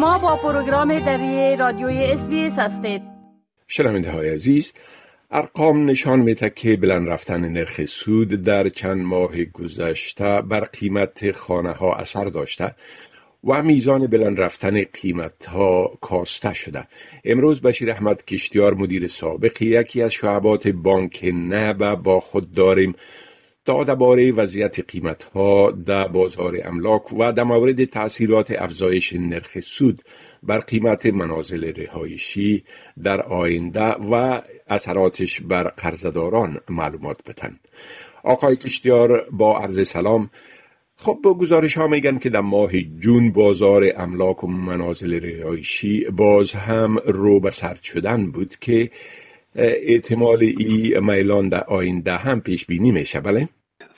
شما 0.00 0.18
با 0.18 0.36
پروگرام 0.36 0.98
دری 0.98 1.56
رادیوی 1.56 2.04
اس 2.04 2.28
هستید. 2.58 3.02
شنونده 3.68 4.10
های 4.10 4.28
عزیز 4.28 4.72
ارقام 5.30 5.90
نشان 5.90 6.20
میده 6.20 6.50
که 6.50 6.76
بلند 6.76 7.08
رفتن 7.08 7.48
نرخ 7.48 7.84
سود 7.84 8.28
در 8.28 8.68
چند 8.68 9.02
ماه 9.02 9.44
گذشته 9.44 10.40
بر 10.40 10.60
قیمت 10.60 11.30
خانه 11.30 11.72
ها 11.72 11.94
اثر 11.94 12.24
داشته 12.24 12.74
و 13.44 13.62
میزان 13.62 14.06
بلند 14.06 14.40
رفتن 14.40 14.82
قیمت 14.84 15.46
ها 15.46 15.98
کاسته 16.00 16.54
شده. 16.54 16.86
امروز 17.24 17.60
بشیر 17.60 17.90
احمد 17.90 18.24
کشتیار 18.24 18.74
مدیر 18.74 19.08
سابق 19.08 19.62
یکی 19.62 20.02
از 20.02 20.12
شعبات 20.12 20.68
بانک 20.68 21.30
نهبه 21.34 21.94
با 21.94 22.20
خود 22.20 22.54
داریم 22.54 22.94
تا 23.70 23.84
درباره 23.84 24.32
وضعیت 24.32 24.80
قیمت 24.80 25.22
ها 25.24 25.70
در 25.70 26.08
بازار 26.08 26.58
املاک 26.64 27.12
و 27.12 27.32
در 27.32 27.42
مورد 27.42 27.84
تاثیرات 27.84 28.50
افزایش 28.50 29.12
نرخ 29.12 29.60
سود 29.60 30.02
بر 30.42 30.58
قیمت 30.58 31.06
منازل 31.06 31.72
رهایشی 31.76 32.64
در 33.02 33.22
آینده 33.22 33.84
و 33.84 34.42
اثراتش 34.68 35.40
بر 35.40 35.62
قرضداران 35.62 36.60
معلومات 36.68 37.28
بتن. 37.28 37.60
آقای 38.22 38.56
کشتیار 38.56 39.26
با 39.30 39.58
عرض 39.58 39.88
سلام. 39.88 40.30
خب 40.96 41.18
گزارش 41.40 41.78
ها 41.78 41.86
میگن 41.86 42.18
که 42.18 42.30
در 42.30 42.40
ماه 42.40 42.80
جون 42.82 43.32
بازار 43.32 43.92
املاک 43.96 44.44
و 44.44 44.46
منازل 44.46 45.20
رهایشی 45.20 46.04
باز 46.04 46.52
هم 46.52 46.98
رو 47.06 47.40
به 47.40 47.50
سرد 47.50 47.82
شدن 47.82 48.30
بود 48.30 48.56
که 48.56 48.90
احتمال 49.56 50.42
ای 50.42 51.00
میلان 51.00 51.48
در 51.48 51.64
آینده 51.64 52.16
هم 52.16 52.40
پیش 52.40 52.66
بینی 52.66 52.92
میشه. 52.92 53.20
بله؟ 53.20 53.48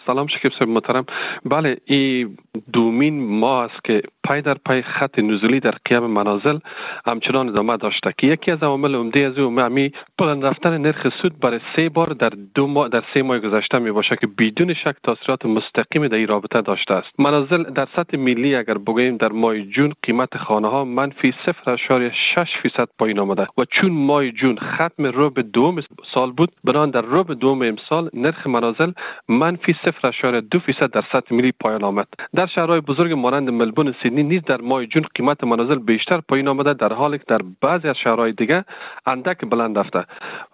سلام 0.06 0.26
شکیب 0.26 0.52
صاحب 0.58 0.68
محترم. 0.68 1.04
بله 1.44 1.76
این 1.84 2.36
دومین 2.72 3.38
ماه 3.38 3.64
است 3.64 3.84
که 3.84 4.02
پای 4.24 4.42
در 4.42 4.54
پای 4.54 4.82
خط 4.82 5.18
نزولی 5.18 5.60
در 5.60 5.74
قیام 5.84 6.06
منازل 6.06 6.58
همچنان 7.06 7.48
ادامه 7.48 7.76
داشته. 7.76 8.14
که 8.18 8.26
یکی 8.26 8.50
از 8.50 8.62
عوامل 8.62 8.94
عمده 8.94 9.20
از 9.20 9.38
او 9.38 9.50
معمی 9.50 9.92
بلند 10.18 10.44
رفتن 10.44 10.78
نرخ 10.78 11.06
سود 11.22 11.40
برای 11.40 11.60
سه 11.76 11.88
بار 11.88 12.08
در 12.12 12.32
دو 12.54 12.66
ماه 12.66 12.88
در 12.88 13.02
سه 13.14 13.22
ماه 13.22 13.38
گذشته 13.38 13.78
می 13.78 13.90
باشه 13.90 14.16
که 14.16 14.26
بدون 14.26 14.74
شک 14.74 14.94
تاثیرات 15.02 15.46
مستقیم 15.46 16.08
در 16.08 16.16
این 16.16 16.26
رابطه 16.26 16.60
داشته 16.60 16.94
است. 16.94 17.20
منازل 17.20 17.62
در 17.62 17.88
سطح 17.96 18.16
ملی 18.16 18.54
اگر 18.54 18.78
بگوییم 18.78 19.16
در 19.16 19.32
ماه 19.32 19.60
جون 19.60 19.92
قیمت 20.02 20.36
خانه 20.36 20.68
ها 20.68 20.84
منفی 20.84 21.34
0.6 21.46 22.62
فیصد 22.62 22.88
پایین 22.98 23.18
آمده 23.18 23.46
و 23.58 23.64
چون 23.64 23.90
ماه 23.90 24.30
جون 24.30 24.58
ختم 24.58 25.06
روب 25.06 25.40
دوم 25.40 25.82
سال 26.14 26.32
بود 26.32 26.52
بران 26.64 26.90
در 26.90 27.00
روب 27.00 27.32
دوم 27.32 27.62
امسال 27.62 28.10
نرخ 28.14 28.46
منازل 28.46 28.92
منفی 29.28 29.76
0.2 30.00 30.58
فیصد 30.58 30.90
در 30.90 31.04
سطح 31.12 31.34
ملی 31.34 31.52
پایان 31.60 31.84
آمد. 31.84 32.06
در 32.34 32.46
شهرهای 32.46 32.80
بزرگ 32.80 33.12
مانند 33.12 33.50
ملبورن 33.50 33.94
سیدنی 34.02 34.22
نیز 34.22 34.42
در 34.42 34.60
ماه 34.60 34.86
جون 34.86 35.04
قیمت 35.14 35.44
منازل 35.44 35.78
بیشتر 35.78 36.20
پایین 36.28 36.48
آمده. 36.48 36.74
در 36.74 36.92
حالی 36.92 37.18
که 37.18 37.24
در 37.28 37.40
بعضی 37.62 37.88
از 37.88 37.96
شهرهای 38.04 38.32
دیگه 38.32 38.64
اندک 39.06 39.44
بلند 39.44 39.78
رفته. 39.78 40.04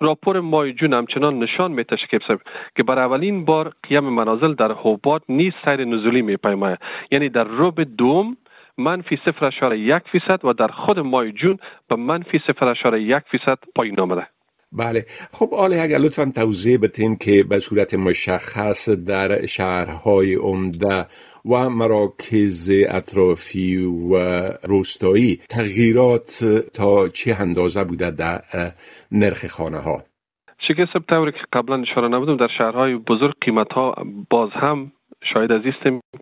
راپور 0.01 0.41
ماه 0.41 0.73
جون 0.73 0.93
همچنان 0.93 1.39
نشان 1.39 1.85
صاحب 2.27 2.41
که 2.77 2.83
بر 2.83 2.99
اولین 2.99 3.45
بار 3.45 3.73
قیام 3.83 4.05
منازل 4.05 4.55
در 4.55 4.73
هوبات 4.73 5.23
نیز 5.29 5.53
سیر 5.65 5.85
نزولی 5.85 6.23
میپیماید. 6.23 6.79
یعنی 7.11 7.29
در 7.29 7.45
روب 7.45 7.81
دوم 7.83 8.37
منفی 8.79 9.17
0.1 9.17 10.11
فیصد 10.13 10.45
و 10.45 10.53
در 10.53 10.69
خود 10.69 10.99
ماه 10.99 11.31
جون 11.31 11.59
به 11.89 11.97
منفی 11.97 12.39
0.1 12.39 13.23
فیصد 13.31 13.59
پایین 13.75 14.01
آمده. 14.01 14.27
بله. 14.73 15.07
خب 15.33 15.55
آله 15.55 15.83
اگر 15.83 15.99
لطفا 15.99 16.33
توضیح 16.35 16.79
بتین 16.83 17.17
که 17.17 17.45
به 17.45 17.61
صورت 17.61 17.95
مشخص 17.95 18.89
در 18.89 19.47
شهرهای 19.47 20.35
عمده 20.35 21.07
و 21.45 21.71
مراکز 21.71 22.71
اطرافی 22.89 23.77
و 23.77 24.17
روستایی 24.49 25.41
تغییرات 25.49 26.45
تا 26.75 27.09
چه 27.09 27.37
اندازه 27.41 27.85
بوده 27.85 28.11
در 28.11 28.41
نرخ 29.13 29.47
خانه 29.47 29.79
ها 29.79 30.03
شکست 30.69 30.99
طوری 31.09 31.33
که 31.33 31.39
قبلا 31.53 31.83
اشاره 31.83 32.09
نبودم 32.09 32.37
در 32.37 32.49
شهرهای 32.59 32.95
بزرگ 32.97 33.35
قیمت 33.41 33.73
ها 33.73 33.95
باز 34.31 34.51
هم 34.53 34.93
شاید 35.25 35.53
از 35.53 35.63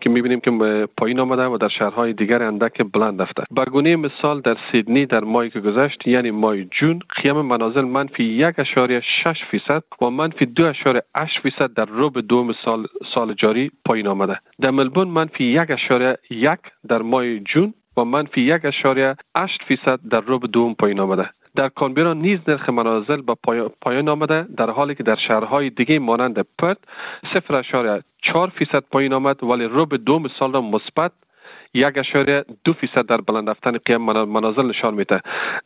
که 0.01 0.09
می‌بینیم 0.09 0.39
که 0.39 0.51
پایین 0.97 1.19
آمده 1.19 1.45
و 1.45 1.57
در 1.57 1.67
شهرهای 1.67 2.13
دیگر 2.13 2.43
اندک 2.43 2.81
بلند 2.93 3.21
رفته. 3.21 3.43
به 3.51 3.65
گونه 3.65 3.95
مثال 3.95 4.41
در 4.41 4.57
سیدنی 4.71 5.05
در 5.05 5.19
ماهی 5.19 5.49
که 5.49 5.59
گذشت 5.59 6.07
یعنی 6.07 6.31
ماه 6.31 6.63
جون 6.63 6.99
قیم 7.23 7.41
منازل 7.41 7.81
منفی 7.81 8.23
یک 8.23 8.59
اشاری 8.59 9.01
شش 9.01 9.43
فیصد 9.51 9.83
و 10.01 10.09
منفی 10.09 10.45
دو 10.45 10.65
اشاری 10.65 10.99
اش 11.15 11.39
فیصد 11.43 11.73
در 11.73 11.85
روب 11.85 12.19
دوم 12.19 12.53
سال, 12.65 12.87
سال 13.13 13.33
جاری 13.33 13.71
پایین 13.85 14.07
آمده. 14.07 14.39
در 14.61 14.71
ملبون 14.71 15.07
منفی 15.07 15.43
یک 15.43 15.71
اشاری 15.71 16.13
یک 16.29 16.59
در 16.89 17.01
ماه 17.01 17.39
جون 17.39 17.73
و 17.97 18.03
منفی 18.03 18.41
یک 18.41 18.65
اشاری 18.65 19.13
اشت 19.35 19.63
فیصد 19.67 19.99
در 20.11 20.19
روب 20.19 20.45
دوم 20.51 20.73
پایین 20.73 20.99
آمده. 20.99 21.29
در 21.55 21.69
کانبرا 21.69 22.13
نیز 22.13 22.39
نرخ 22.47 22.69
منازل 22.69 23.21
به 23.21 23.35
پایان 23.81 24.09
آمده 24.09 24.45
در 24.57 24.69
حالی 24.69 24.95
که 24.95 25.03
در 25.03 25.15
شهرهای 25.27 25.69
دیگه 25.69 25.99
مانند 25.99 26.45
پرت 26.59 26.77
صفر 27.33 27.55
اشاره 27.55 28.03
چهار 28.21 28.49
فیصد 28.49 28.83
پایین 28.91 29.13
آمد 29.13 29.43
ولی 29.43 29.65
روب 29.65 29.95
دوم 29.95 30.27
سال 30.39 30.53
را 30.53 30.61
مثبت 30.61 31.11
یک 31.73 31.97
اشاره 31.97 32.45
دو 32.63 32.73
فیصد 32.73 33.05
در 33.05 33.17
بلند 33.17 33.49
رفتن 33.49 33.77
قیم 33.77 34.01
منازل 34.25 34.65
نشان 34.65 34.93
میده. 34.93 35.21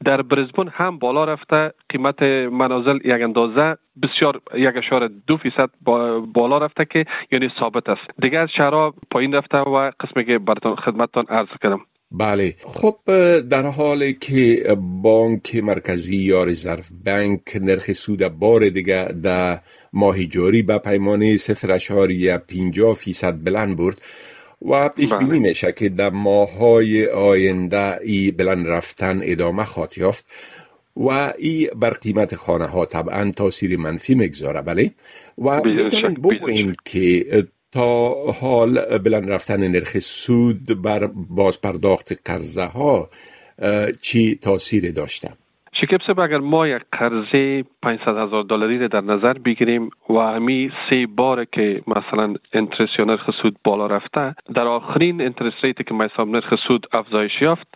در 0.05 0.21
برزبون 0.21 0.67
هم 0.67 0.99
بالا 0.99 1.25
رفته 1.25 1.71
قیمت 1.89 2.23
منازل 2.51 2.95
یک 2.95 3.21
اندازه 3.21 3.77
بسیار 4.03 4.41
یک 4.55 4.77
اشاره 4.77 5.09
دو 5.27 5.37
فیصد 5.37 5.69
بالا 6.33 6.57
رفته 6.57 6.85
که 6.85 7.05
یعنی 7.31 7.51
ثابت 7.59 7.89
است. 7.89 8.21
دیگر 8.21 8.45
شهرها 8.45 8.93
پایین 9.11 9.35
رفته 9.35 9.57
و 9.57 9.91
قسمی 9.99 10.25
که 10.25 10.39
براتون 10.39 10.75
خدمتتان 10.75 11.25
عرض 11.29 11.49
کردم. 11.63 11.79
بله. 12.11 12.55
خب 12.65 12.97
در 13.39 13.65
حالی 13.65 14.13
که 14.13 14.63
بانک 15.01 15.55
مرکزی 15.55 16.15
یا 16.15 16.43
رزرو 16.43 16.83
بانک 17.05 17.57
نرخ 17.61 17.93
سود 17.93 18.27
بار 18.27 18.69
دیگه 18.69 19.05
در 19.23 19.59
ماه 19.93 20.25
جاری 20.25 20.61
به 20.61 20.77
پیمانه 20.77 21.37
صفر 21.37 21.71
اشاری 21.71 22.37
پینجا 22.37 22.93
فیصد 22.93 23.43
بلند 23.43 23.77
برد 23.77 24.01
و 24.69 24.89
پیش 24.89 25.13
بینی 25.13 25.29
بله. 25.29 25.39
میشه 25.39 25.71
که 25.71 25.89
در 25.89 26.11
های 26.59 27.07
آینده 27.07 28.01
ای 28.01 28.31
بلند 28.31 28.67
رفتن 28.67 29.19
ادامه 29.23 29.63
خواهد 29.63 29.97
یافت 29.97 30.25
و 30.97 31.33
ای 31.37 31.69
بر 31.75 31.89
قیمت 31.89 32.35
خانه 32.35 32.65
ها 32.65 32.85
طبعا 32.85 33.31
تاثیر 33.35 33.77
منفی 33.77 34.15
می‌گذاره. 34.15 34.61
بله. 34.61 34.91
و 35.37 35.61
می‌تونیم 35.63 36.13
بگوییم 36.13 36.73
که 36.85 37.25
تا 37.73 38.13
حال 38.41 38.97
بلند 38.97 39.31
رفتن 39.31 39.67
نرخ 39.67 39.99
سود 39.99 40.81
بر 40.83 41.07
بازپرداخت 41.29 42.29
قرضه 42.29 42.65
ها 42.65 43.09
چی 44.01 44.35
تاثیر 44.35 44.91
داشته 44.91 45.29
شکیب 45.81 46.19
اگر 46.19 46.37
ما 46.37 46.67
یک 46.67 46.81
قرضه 46.91 47.63
500 47.83 48.07
هزار 48.07 48.43
دلاری 48.43 48.87
در 48.87 49.01
نظر 49.01 49.33
بگیریم 49.33 49.89
و 50.09 50.13
همی 50.13 50.71
سه 50.89 51.07
بار 51.15 51.45
که 51.45 51.81
مثلا 51.87 52.35
انترس 52.53 52.89
یا 52.99 53.05
نرخ 53.05 53.29
سود 53.41 53.55
بالا 53.63 53.87
رفته 53.87 54.35
در 54.55 54.67
آخرین 54.67 55.21
انترس 55.21 55.53
ریتی 55.63 55.83
که 55.83 55.93
مثلا 55.93 56.25
نرخ 56.25 56.53
سود 56.67 56.87
افزایش 56.93 57.31
یافت 57.41 57.67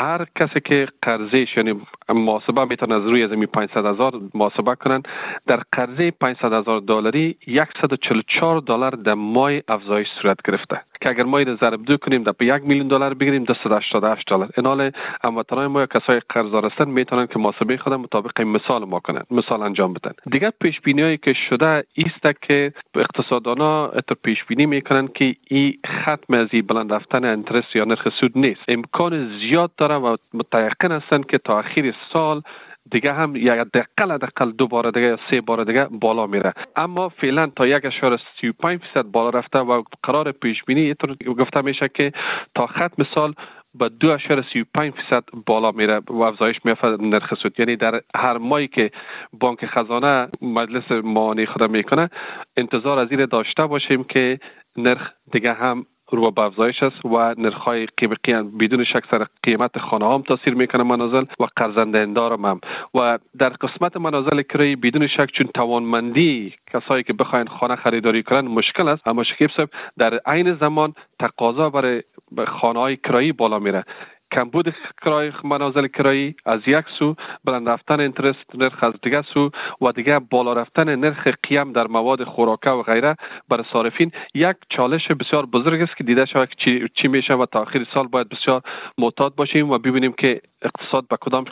هر 0.00 0.26
کسی 0.38 0.60
که 0.60 0.88
قرضش 1.02 1.56
یعنی 1.56 1.80
محاسبه 2.08 2.64
می‌تونه 2.64 2.94
از 2.94 3.06
روی 3.06 3.22
از 3.22 3.30
500 3.30 3.86
هزار 3.86 4.20
محاسبه 4.34 4.74
کنن 4.74 5.02
در 5.46 5.62
قرضه 5.72 6.10
500 6.10 6.52
هزار 6.52 6.80
دلاری 6.80 7.36
144 7.80 8.60
دلار 8.60 8.90
در 8.90 9.14
ماه 9.14 9.52
افزایش 9.68 10.08
صورت 10.22 10.36
گرفته. 10.44 10.80
که 11.00 11.08
اگر 11.08 11.22
ما 11.22 11.38
این 11.38 11.56
ضرب 11.60 11.84
دو 11.84 11.96
کنیم 11.96 12.22
در 12.22 12.32
یک 12.40 12.62
میلیون 12.62 12.88
دلار 12.88 13.14
بگیریم 13.14 13.44
288 13.44 14.28
دلار. 14.28 14.48
این 14.56 14.66
حال 14.66 14.90
هموطنان 15.24 15.66
ما 15.66 15.86
کسای 15.86 16.20
قرضدار 16.28 16.66
هستن 16.66 16.88
می‌تونن 16.88 17.26
که 17.26 17.38
محاسبه 17.38 17.76
خود 17.76 17.92
مطابق 17.92 18.40
مثال 18.40 18.84
ما 18.84 19.00
کنن 19.00 19.22
مثال 19.30 19.62
انجام 19.62 19.92
بدن. 19.92 20.12
دیگه 20.30 20.52
پیش 20.60 20.80
بینی 20.80 21.02
هایی 21.02 21.16
که 21.16 21.32
شده 21.48 21.66
است 21.66 22.42
که 22.42 22.72
اقتصاددانا 22.94 23.86
اتر 23.86 24.14
پیش 24.22 24.44
بینی 24.44 24.66
می‌کنن 24.66 25.08
که 25.08 25.34
این 25.48 25.78
ختم 25.86 26.34
از 26.34 26.48
این 26.50 26.66
بلند 26.66 26.92
رفتن 26.92 27.24
انترس 27.24 27.64
یا 27.74 27.84
نرخ 27.84 28.08
سود 28.20 28.32
نیست. 28.38 28.60
امکان 28.68 29.38
زیاد 29.38 29.70
داره 29.88 30.00
و 30.00 30.16
متیقن 30.34 30.92
هستن 30.92 31.22
که 31.22 31.38
تا 31.38 31.58
اخیر 31.58 31.94
سال 32.12 32.42
دیگه 32.90 33.12
هم 33.12 33.36
یک 33.36 33.66
دقل 33.74 34.18
دقل 34.18 34.50
دو 34.50 34.68
بار 34.68 34.90
دیگه 34.90 35.06
یا 35.06 35.18
سه 35.30 35.40
بار 35.40 35.64
دیگه 35.64 35.86
بالا 35.90 36.26
میره. 36.26 36.52
اما 36.76 37.08
فعلا 37.08 37.46
تا 37.56 37.66
یک 37.66 37.84
اشار 37.84 38.20
سی 38.40 38.52
فیصد 38.62 39.02
بالا 39.02 39.30
رفته 39.30 39.58
و 39.58 39.82
قرار 40.02 40.32
پیش 40.32 40.64
بینی 40.64 40.94
گفته 41.38 41.60
میشه 41.60 41.88
که 41.94 42.12
تا 42.54 42.66
ختم 42.66 43.06
سال 43.14 43.34
به 43.74 43.88
دو 43.88 44.10
اشار 44.10 44.44
سی 44.52 44.64
فیصد 44.74 45.24
بالا 45.46 45.70
میره 45.70 46.00
و 46.10 46.22
افزایش 46.22 46.56
میافت 46.64 46.84
نرخ 46.84 47.34
سود. 47.34 47.60
یعنی 47.60 47.76
در 47.76 48.00
هر 48.14 48.38
ماهی 48.38 48.68
که 48.68 48.90
بانک 49.32 49.66
خزانه 49.66 50.28
مجلس 50.42 50.90
معانی 50.90 51.46
خود 51.46 51.62
می‌کنه 51.62 52.10
انتظار 52.56 52.98
از 52.98 53.08
این 53.10 53.24
داشته 53.24 53.66
باشیم 53.66 54.04
که 54.04 54.38
نرخ 54.76 55.10
دیگه 55.32 55.52
هم 55.52 55.86
رو 56.10 56.30
به 56.30 56.42
افزایش 56.42 56.82
است 56.82 57.04
و 57.04 57.34
نرخ‌های 57.38 57.86
قیمتی 57.96 58.32
بدون 58.32 58.84
شک 58.84 59.02
سر 59.10 59.26
قیمت 59.42 59.78
خانه 59.78 60.14
هم 60.14 60.22
تاثیر 60.22 60.54
می‌کنه 60.54 60.82
منازل 60.82 61.24
و 61.40 61.46
قرضنده 61.56 61.98
هم. 61.98 62.60
و 62.94 63.18
در 63.38 63.48
قسمت 63.48 63.96
منازل 63.96 64.42
کرایی 64.42 64.76
بدون 64.76 65.06
شک 65.06 65.30
چون 65.32 65.46
توانمندی 65.54 66.54
کسایی 66.72 67.02
که 67.02 67.12
بخواین 67.12 67.46
خانه 67.46 67.76
خریداری 67.76 68.22
کنن 68.22 68.48
مشکل 68.48 68.88
است. 68.88 69.08
اما 69.08 69.24
شکیب 69.24 69.50
صاحب 69.56 69.68
در 69.98 70.20
عین 70.26 70.54
زمان 70.54 70.94
تقاضا 71.20 71.70
برای 71.70 72.02
خانه 72.46 72.80
های 72.80 72.96
کرایی 72.96 73.32
بالا 73.32 73.58
میره. 73.58 73.84
کمبود 74.32 74.74
کرای 75.02 75.32
منازل 75.44 75.86
کرایی 75.86 76.34
از 76.46 76.60
یک 76.66 76.84
سو 76.98 77.14
بلند 77.44 77.68
رفتن 77.68 78.00
اینترست 78.00 78.54
نرخ 78.54 78.84
از 78.84 78.94
دیگه 79.02 79.22
سو 79.34 79.50
و 79.80 79.92
دیگه 79.92 80.18
بالا 80.18 80.52
رفتن 80.52 80.94
نرخ 80.96 81.28
قیم 81.48 81.72
در 81.72 81.86
مواد 81.86 82.24
خوراکه 82.24 82.70
و 82.70 82.82
غیره 82.82 83.16
برای 83.48 83.64
صارفین 83.72 84.12
یک 84.34 84.56
چالش 84.76 85.02
بسیار 85.20 85.46
بزرگ 85.46 85.82
است 85.82 85.96
که 85.96 86.04
دیده 86.04 86.26
شود 86.26 86.48
چی, 86.64 86.80
چی 87.02 87.08
میشه 87.08 87.34
و 87.34 87.46
تا 87.46 87.60
آخر 87.60 87.86
سال 87.94 88.06
باید 88.06 88.28
بسیار 88.28 88.62
معتاد 88.98 89.34
باشیم 89.34 89.70
و 89.70 89.78
ببینیم 89.78 90.12
که 90.12 90.40
اقتصاد 90.62 91.08
به 91.10 91.16
کدام 91.20 91.44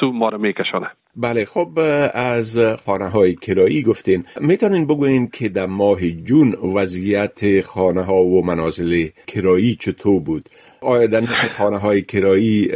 سو 0.00 0.12
ما 0.12 0.28
رو 0.28 0.38
میکشانه. 0.38 0.86
بله 1.16 1.44
خب 1.44 1.68
از 2.14 2.58
خانه 2.86 3.08
های 3.08 3.34
کرایی 3.34 3.82
گفتین. 3.82 4.24
می‌تونین 4.40 4.86
بگوین 4.86 5.28
که 5.28 5.48
در 5.48 5.66
ماه 5.66 6.10
جون 6.10 6.54
وضعیت 6.76 7.60
خانه 7.60 8.02
ها 8.02 8.22
و 8.22 8.46
منازل 8.46 9.08
کرایی 9.26 9.74
چطور 9.74 10.20
بود؟ 10.20 10.42
آیا 10.84 11.06
در 11.06 11.26
خانه 11.26 11.78
های 11.78 12.02
کرایی 12.02 12.68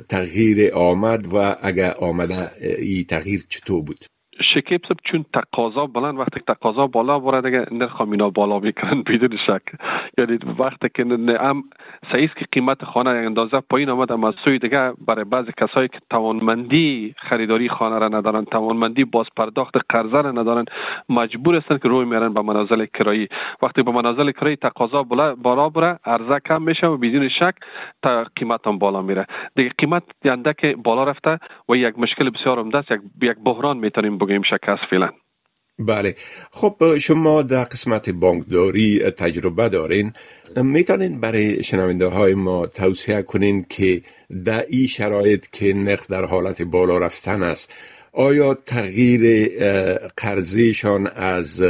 تغییر 0.00 0.74
آمد 0.74 1.34
و 1.34 1.56
اگر 1.62 1.90
آمده 1.90 2.50
این 2.78 3.04
تغییر 3.04 3.44
چطور 3.48 3.82
بود؟ 3.82 4.04
شکیب 4.54 4.80
سب 4.88 4.96
چون 5.04 5.24
تقاضا 5.34 5.86
بلند 5.86 6.18
وقتی 6.18 6.40
تقاضا 6.46 6.86
بالا 6.86 7.18
بره 7.18 7.40
دیگه 7.40 7.66
نرخ 7.70 8.00
مینا 8.00 8.30
بالا 8.30 8.58
می‌کنن 8.58 9.02
بدون 9.08 9.38
شک. 9.46 9.62
یعنی 10.18 10.38
وقتی 10.58 10.88
که 10.94 11.02
هم 11.40 11.64
سعی 12.12 12.28
که 12.28 12.46
قیمت 12.52 12.84
خانه 12.84 13.10
یک 13.20 13.26
اندازه 13.26 13.60
پایین 13.60 13.90
آمد 13.90 14.12
اما 14.12 14.32
سوی 14.44 14.58
دیگه 14.58 14.92
برای 15.06 15.24
بعضی 15.24 15.52
کسایی 15.60 15.88
که 15.88 15.98
توانمندی 16.10 17.14
خریداری 17.18 17.68
خانه 17.68 17.98
را 17.98 18.08
ندارن 18.08 18.44
توانمندی 18.44 19.04
باز 19.04 19.26
پرداخت 19.36 19.76
قرضه 19.88 20.20
را 20.20 20.32
ندارن 20.32 20.64
مجبور 21.08 21.56
هستن 21.56 21.78
که 21.78 21.88
روی 21.88 22.04
میرن 22.04 22.32
به 22.32 22.42
منازل 22.42 22.86
کرایی. 22.86 23.28
وقتی 23.62 23.82
به 23.82 23.90
منازل 23.90 24.30
کرایی 24.30 24.56
تقاضا 24.56 25.02
بالا 25.42 25.68
بره 25.68 25.98
عرضه 26.04 26.40
کم 26.48 26.62
میشه 26.62 26.86
و 26.86 26.96
بدون 26.96 27.28
شک 27.28 27.54
تا 28.02 28.24
قیمت 28.36 28.66
هم 28.66 28.78
بالا 28.78 29.02
میره. 29.02 29.26
دیگه 29.56 29.70
قیمت 29.78 30.02
که 30.58 30.76
بالا 30.84 31.04
رفته 31.04 31.38
و 31.68 31.76
یک 31.76 31.98
مشکل 31.98 32.30
بسیار 32.30 32.58
عمده 32.58 32.78
است 32.78 32.90
یک 33.22 33.36
بحران 33.44 33.76
می‌تونیم 33.76 34.18
بگیم. 34.18 34.41
شکست 34.50 34.82
فعلا. 34.90 35.10
بله. 35.78 36.16
خب 36.50 36.98
شما 36.98 37.42
در 37.42 37.64
قسمت 37.64 38.10
بانکداری 38.10 39.10
تجربه 39.10 39.68
دارین. 39.68 40.12
می‌تونین 40.56 41.20
برای 41.20 41.62
شنونده 41.62 42.06
های 42.06 42.34
ما 42.34 42.66
توصیه 42.66 43.22
کنین 43.22 43.66
که 43.68 44.02
در 44.44 44.64
این 44.68 44.86
شرایط 44.86 45.46
که 45.46 45.74
نرخ 45.74 46.06
در 46.08 46.24
حالت 46.24 46.62
بالا 46.62 46.98
رفتن 46.98 47.42
است 47.42 47.72
آیا 48.12 48.54
تغییر 48.54 49.48
قرضیشان 50.16 51.06
از 51.06 51.64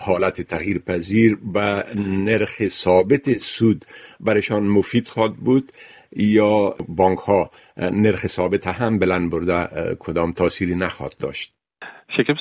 حالت 0.00 0.42
تغییر 0.42 0.78
پذیر 0.78 1.38
به 1.52 1.84
نرخ 1.96 2.68
ثابت 2.68 3.38
سود 3.38 3.84
برشان 4.20 4.62
مفید 4.62 5.08
خواهد 5.08 5.34
بود 5.36 5.72
یا 6.16 6.76
بانک 6.88 7.18
ها 7.18 7.50
نرخ 7.76 8.26
ثابت 8.26 8.66
هم 8.66 8.98
بلند 8.98 9.30
برده 9.30 9.68
کدام 9.98 10.32
تاثیری 10.32 10.74
نخواهد 10.74 11.14
داشت؟ 11.18 11.54
شکیب 12.08 12.36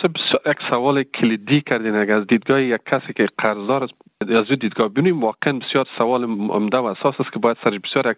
یک 0.45 0.57
سوال 0.69 1.03
کلیدی 1.03 1.61
کردین. 1.61 1.95
اگر 1.95 2.15
از 2.15 2.27
دیدگاه 2.27 2.61
یک 2.61 2.81
کسی 2.85 3.13
که 3.13 3.27
قرضدار 3.37 3.89
از 4.31 4.45
این 4.49 4.59
دیدگاه 4.61 4.87
بینیم 4.87 5.21
واقعا 5.21 5.53
بسیار 5.53 5.87
سوال 5.97 6.23
عمده 6.23 6.77
و 6.77 6.85
اساس 6.85 7.15
است 7.19 7.33
که 7.33 7.39
باید 7.39 7.57
سرش 7.63 7.79
بسیار 7.79 8.11
یک 8.11 8.17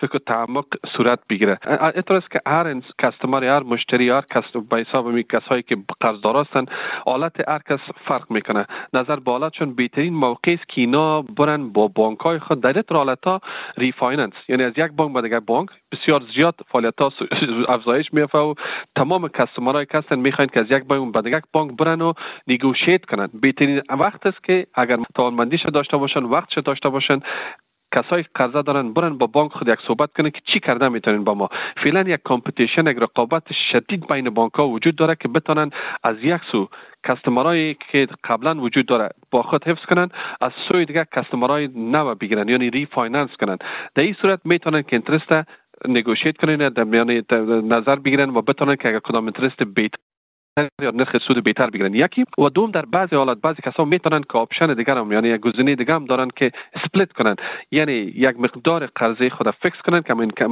فکر 0.00 0.18
تعمق 0.26 0.64
صورت 0.96 1.18
بگیره. 1.30 1.58
است 2.10 2.30
که 2.30 2.40
هر 2.46 2.80
customer 3.02 3.44
هر 3.44 3.62
مشتری 3.62 4.10
هر 4.10 4.20
کس 4.20 4.44
به 4.70 4.76
حساب 4.76 5.08
می 5.08 5.24
کسایی 5.24 5.62
که 5.62 5.76
قرضدار 6.00 6.36
هستند 6.36 6.70
حالت 7.04 7.48
هر 7.48 7.60
کس 7.70 7.80
فرق 8.06 8.30
می‌کنه. 8.30 8.66
نظر 8.94 9.16
بالا 9.16 9.50
چون 9.50 9.74
بهترین 9.74 10.14
موقع 10.14 10.52
است 10.52 10.68
که 10.68 10.80
اینا 10.80 11.22
برن 11.22 11.68
با 11.68 11.88
بانک 11.88 12.18
های 12.18 12.38
خود. 12.38 12.60
در 12.60 12.72
این 12.72 12.84
حالت 12.90 13.24
ها 13.24 13.40
refinance 13.76 14.32
یعنی 14.48 14.62
از 14.62 14.72
یک 14.76 14.92
بانک 14.92 15.14
به 15.14 15.22
دیگر 15.22 15.40
بانک 15.40 15.68
بسیار 15.92 16.22
زیاد 16.34 16.54
فعالیت 16.68 17.00
ها 17.00 17.12
افزایش 17.74 18.12
میفته 18.12 18.38
و 18.38 18.54
تمام 18.96 19.28
customer 19.28 19.80
ای 19.80 19.86
که 19.86 19.98
هستن 19.98 20.18
می‌خواین 20.18 20.50
که 20.54 20.60
از 20.60 20.66
یک 20.70 20.84
بانک 20.84 21.12
به 21.12 21.22
دیگر 21.22 21.40
بانک 21.52 21.76
برن 21.76 22.00
و 22.00 22.12
negotiate 22.46 23.04
کنن. 23.04 23.28
بهترین 23.42 23.82
وقت 23.90 24.26
است 24.26 24.44
که 24.44 24.66
اگر 24.74 24.96
توانمندیش 25.42 25.66
داشته 25.74 25.96
باشن 25.96 26.22
وقتش 26.22 26.58
داشته 26.64 26.88
باشن. 26.88 27.20
کسایی 27.94 28.24
قرضه 28.34 28.62
دارن 28.62 28.92
برن 28.92 29.18
با 29.18 29.26
بانک 29.26 29.52
خود 29.52 29.68
یک 29.68 29.78
صحبت 29.86 30.12
کنه 30.12 30.30
که 30.30 30.40
چی 30.52 30.60
کرده 30.60 30.88
می‌تونین 30.88 31.24
با 31.24 31.34
ما. 31.34 31.48
فعلا 31.82 32.00
یک 32.00 32.20
competition 32.24 32.86
یک 32.86 32.96
رقابت 32.96 33.42
شدید 33.72 34.06
بین 34.06 34.30
بانک 34.30 34.52
ها 34.54 34.68
وجود 34.68 34.96
داره 34.96 35.14
که 35.14 35.28
بتونن 35.28 35.70
از 36.02 36.16
یک 36.22 36.40
سو 36.52 36.68
customer 37.08 37.62
ایی 37.62 37.76
که 37.90 38.08
قبلا 38.24 38.54
وجود 38.54 38.86
داره 38.86 39.08
با 39.30 39.42
خود 39.42 39.64
حفظ 39.64 39.84
کنن 39.84 40.08
از 40.40 40.52
سوی 40.68 40.84
دیگه 40.84 41.06
customer 41.16 41.62
ای 41.62 41.68
نو 41.74 42.14
بگیرن 42.14 42.48
یعنی 42.48 42.70
refinance 42.70 43.30
کنن. 43.40 43.58
در 43.94 44.02
این 44.02 44.14
صورت 44.22 44.40
می‌تونن 44.44 44.82
که 44.82 44.96
interest 44.96 45.32
negotiate 45.88 46.36
کنن 46.36 46.68
در 46.68 46.86
یعنی 46.94 47.22
نظر 47.68 47.96
بگیرن 47.96 48.30
و 48.30 48.42
بتونن 48.42 48.76
که 48.76 48.88
اگر 48.88 48.98
کدام 48.98 49.26
interest 49.26 49.62
rate 49.62 49.92
نرخ 50.80 51.16
سود 51.26 51.44
بهتر 51.44 51.70
بگیرن. 51.70 51.94
یکی 51.94 52.24
و 52.38 52.48
دوم 52.48 52.70
در 52.70 52.84
بعضی 52.84 53.16
حالات 53.16 53.40
بعضی 53.40 53.62
کسا 53.62 53.84
می‌تونن 53.84 54.22
که 54.22 54.38
option 54.38 54.74
دیگر 54.74 54.98
هم 54.98 55.12
یعنی 55.12 55.28
یک 55.28 55.40
گزینه 55.40 55.74
دیگه 55.74 55.94
هم 55.94 56.04
دارن 56.04 56.28
که 56.36 56.52
split 56.84 57.12
کنن. 57.12 57.36
یعنی 57.70 57.92
یک 57.92 58.40
مقدار 58.40 58.86
قرضه 58.86 59.30
خود 59.30 59.50
fix 59.50 59.82
کنن 59.84 60.02
که 60.02 60.46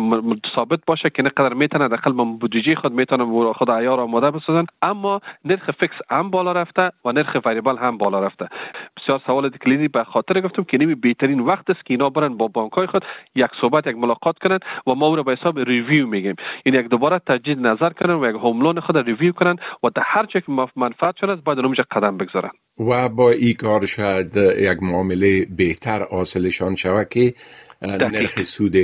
ثابت 0.54 0.78
باشه 0.86 1.10
که 1.10 1.22
اینقدر 1.22 1.54
می‌تونن 1.54 1.88
داخل 1.88 2.12
من 2.12 2.38
بودجه 2.38 2.74
خود 2.74 2.92
می‌تونن 2.92 3.52
خود 3.52 3.70
عیار 3.70 4.00
آماده 4.00 4.30
بسازن. 4.30 4.64
اما 4.82 5.20
نرخ 5.44 5.70
fix 5.70 5.96
هم 6.10 6.30
بالا 6.30 6.52
رفته 6.52 6.90
و 7.04 7.12
نرخ 7.12 7.36
variable 7.44 7.76
هم 7.76 7.98
بالا 7.98 8.20
رفته. 8.20 8.48
بسیار 8.96 9.20
سوال 9.26 9.50
کلیدی 9.50 9.88
به 9.88 10.04
خاطر 10.04 10.40
گفتم 10.40 10.64
که 10.64 10.78
نمی 10.78 10.94
بهترین 10.94 11.40
وقت 11.40 11.70
است 11.70 11.86
که 11.86 11.94
اینا 11.94 12.10
برن 12.10 12.36
با 12.36 12.48
بانک 12.48 12.72
های 12.72 12.86
خود 12.86 13.04
یک 13.34 13.50
صحبت 13.60 13.86
یک 13.86 13.96
ملاقات 13.96 14.38
کنن 14.38 14.58
و 14.86 14.94
ما 14.94 15.14
رو 15.14 15.22
به 15.22 15.32
حساب 15.32 15.58
ریویو 15.58 16.06
میگیم 16.06 16.36
این 16.64 16.74
یک 16.74 16.86
دوباره 16.86 17.18
تجدید 17.18 17.66
نظر 17.66 17.90
کنن 17.90 18.14
و 18.14 18.30
یک 18.30 18.34
هوم 18.34 18.80
خود 18.80 18.98
ریویو 18.98 19.32
کنن 19.32 19.56
و 19.84 19.89
در 19.96 20.02
هر 20.04 20.26
چه 20.26 20.40
که 20.40 20.52
منفعت 20.76 21.14
شده 21.20 21.32
است 21.32 21.44
باید 21.44 21.58
اونجا 21.58 21.84
قدم 21.90 22.16
بگذارن. 22.16 22.50
و 22.78 23.08
با 23.08 23.30
این 23.30 23.54
کار 23.54 23.86
شاید 23.86 24.36
یک 24.36 24.82
معامله 24.82 25.44
بهتر 25.44 26.02
حاصلشان 26.02 26.76
شود 26.76 27.08
که 27.08 27.34
نرخ 27.82 28.42
سود 28.42 28.76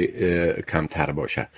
کمتر 0.72 1.12
باشه. 1.12 1.48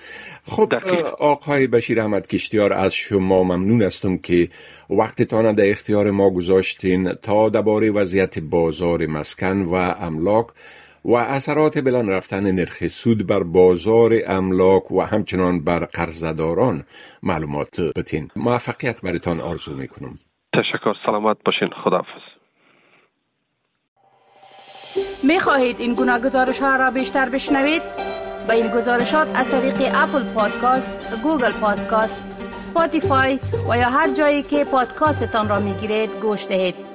خب 0.45 0.73
آقای 1.19 1.67
بشیر 1.67 1.99
احمد 1.99 2.27
کشتیار 2.27 2.73
از 2.73 2.93
شما 2.93 3.43
ممنون 3.43 3.81
هستم 3.81 4.17
که 4.17 4.49
وقتتان 4.89 5.55
در 5.55 5.69
اختیار 5.69 6.11
ما 6.11 6.29
گذاشتین 6.29 7.13
تا 7.13 7.49
درباره 7.49 7.91
وضعیت 7.91 8.39
بازار 8.39 9.05
مسکن 9.05 9.61
و 9.61 9.73
املاک. 9.73 10.47
و 11.05 11.13
اثرات 11.13 11.77
بلند 11.77 12.11
رفتن 12.11 12.51
نرخ 12.51 12.87
سود 12.87 13.27
بر 13.27 13.43
بازار 13.43 14.13
املاک 14.27 14.91
و 14.91 15.01
همچنان 15.01 15.63
بر 15.63 15.79
قرضداران. 15.85 16.85
معلومات 17.23 17.81
بتین 17.81 18.29
موفقیت 18.35 19.01
برتان 19.01 19.41
آرزو 19.41 19.75
می‌کنم. 19.75 20.19
تشکر. 20.53 20.93
سلامت 21.05 21.37
باشین. 21.45 21.69
خداحافظ. 21.83 22.21
می 25.23 25.39
خواهید 25.39 25.79
این 25.79 25.95
گناه 25.95 26.19
گزارش 26.19 26.59
ها 26.59 26.75
را 26.75 26.91
بیشتر 26.91 27.29
بشنوید؟ 27.29 27.81
با 28.47 28.53
این 28.53 28.67
گزارشات 28.67 29.27
از 29.35 29.51
طریق 29.51 29.91
اپل 29.95 30.33
پادکاست، 30.35 31.21
گوگل 31.23 31.51
پادکاست، 31.61 32.21
سپاتیفای 32.51 33.39
و 33.69 33.77
یا 33.77 33.89
هر 33.89 34.13
جایی 34.13 34.43
که 34.43 34.65
پادکاستتان 34.71 35.49
را 35.49 35.59
می 35.59 35.73
گیرید 35.73 36.09
گوش 36.21 36.47
دهید. 36.47 36.88